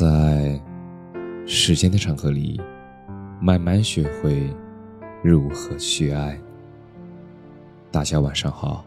[0.00, 0.58] 在
[1.46, 2.58] 时间的长河里，
[3.38, 4.48] 慢慢学会
[5.22, 6.40] 如何去爱。
[7.90, 8.82] 大家晚上好，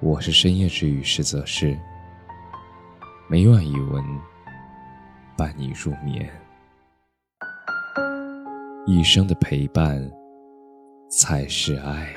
[0.00, 1.78] 我是深夜治愈实则是
[3.30, 4.02] 每晚一文
[5.38, 6.28] 伴你入眠，
[8.84, 10.10] 一生的陪伴
[11.08, 12.12] 才是爱。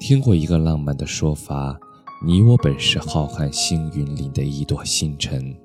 [0.00, 1.78] 听过一个浪漫的说法。
[2.20, 5.56] 你我本是浩瀚星云里的一朵星辰，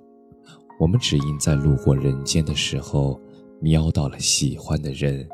[0.84, 3.18] 我们只因在路过人间的时候，
[3.62, 5.26] 瞄到了喜欢的人，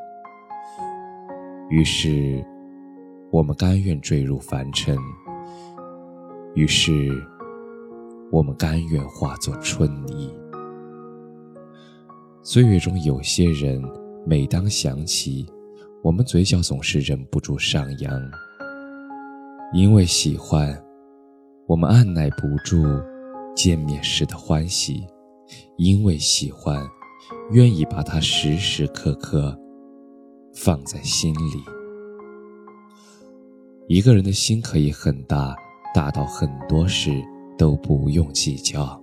[1.72, 2.46] 于是，
[3.32, 4.96] 我们甘愿坠入凡尘，
[6.54, 7.10] 于是，
[8.32, 10.32] 我们甘愿化作春泥。
[12.44, 13.84] 岁月中有些人，
[14.28, 15.48] 每当想起，
[16.04, 18.22] 我们嘴角总是忍不住上扬，
[19.74, 20.80] 因为喜欢。
[21.66, 22.84] 我们按耐不住
[23.56, 25.08] 见面时的欢喜，
[25.78, 26.86] 因为喜欢，
[27.52, 29.58] 愿意把它时时刻刻
[30.54, 31.64] 放在心里。
[33.88, 35.56] 一个人的心可以很大，
[35.96, 37.12] 大到很多事
[37.58, 39.02] 都不用计较；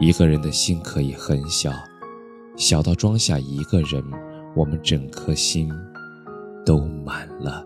[0.00, 1.72] 一个人的心可以很小，
[2.56, 4.02] 小到装下一个人，
[4.56, 5.70] 我们整颗心
[6.66, 7.64] 都满了。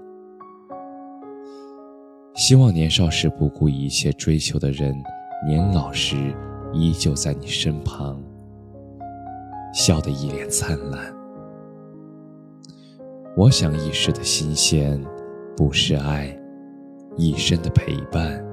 [2.35, 4.95] 希望年少时不顾一切追求的人，
[5.47, 6.35] 年老时
[6.75, 8.21] 依旧在你身旁，
[9.73, 11.15] 笑得一脸灿烂。
[13.37, 15.03] 我想一时的新鲜
[15.57, 16.37] 不是爱，
[17.17, 18.45] 一生的陪伴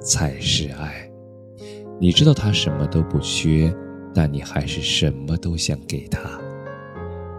[0.00, 1.10] 才是爱。
[1.98, 3.74] 你知道他什么都不缺，
[4.14, 6.20] 但你还是什么都想给他。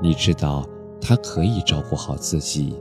[0.01, 0.67] 你知道
[0.99, 2.75] 他可以照顾好自己，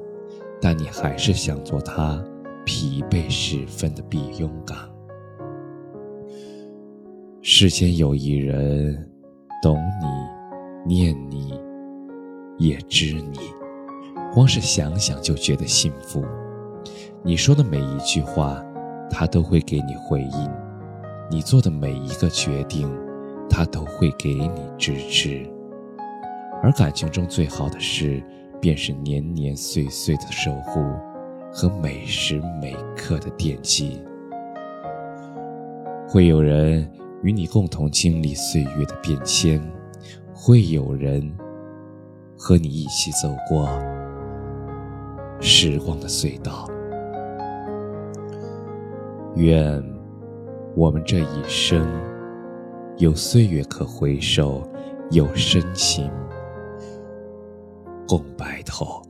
[0.60, 2.22] 但你还是想做他。
[2.64, 4.76] 疲惫时分的避风港。
[7.50, 9.10] 世间有一人，
[9.62, 11.58] 懂你，念你，
[12.58, 13.38] 也知你，
[14.34, 16.22] 光是想想就觉得幸福。
[17.24, 18.62] 你说的每一句话，
[19.10, 20.50] 他都会给你回应；
[21.30, 22.86] 你做的每一个决定，
[23.48, 25.48] 他都会给你支持。
[26.62, 28.22] 而感情中最好的事，
[28.60, 30.84] 便是年年岁岁的守护。
[31.50, 34.02] 和每时每刻的惦记，
[36.06, 36.86] 会有人
[37.22, 39.60] 与你共同经历岁月的变迁，
[40.32, 41.36] 会有人
[42.36, 43.68] 和你一起走过
[45.40, 46.68] 时光的隧道。
[49.34, 49.82] 愿
[50.76, 51.86] 我们这一生
[52.98, 54.62] 有岁月可回首，
[55.10, 56.10] 有深情
[58.06, 59.02] 共白头。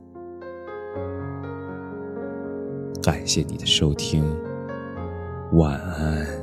[3.01, 4.23] 感谢你的收听，
[5.53, 6.38] 晚安。